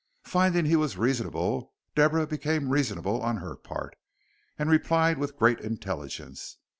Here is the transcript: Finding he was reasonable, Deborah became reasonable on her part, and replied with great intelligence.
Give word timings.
Finding 0.23 0.65
he 0.65 0.75
was 0.75 0.97
reasonable, 0.97 1.73
Deborah 1.93 2.25
became 2.25 2.69
reasonable 2.71 3.21
on 3.21 3.37
her 3.37 3.55
part, 3.55 3.95
and 4.57 4.67
replied 4.67 5.19
with 5.19 5.37
great 5.37 5.59
intelligence. 5.59 6.57